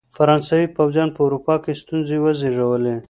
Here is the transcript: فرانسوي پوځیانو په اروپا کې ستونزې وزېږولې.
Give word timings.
فرانسوي 0.17 0.67
پوځیانو 0.75 1.15
په 1.15 1.21
اروپا 1.27 1.55
کې 1.63 1.79
ستونزې 1.81 2.17
وزېږولې. 2.19 2.95